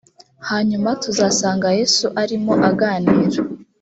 [0.49, 3.39] hanyuma tuzasanga yesu arimo aganira